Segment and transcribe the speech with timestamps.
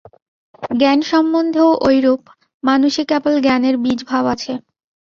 [0.71, 2.21] জ্ঞান সম্বন্ধেও ঐরূপ,
[2.63, 4.51] মানুষে কেবল জ্ঞানের বীজ-ভাব আছে।